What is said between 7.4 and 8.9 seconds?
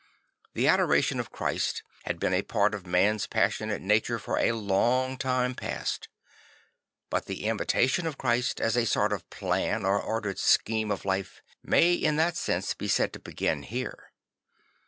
imitation of Christ, as a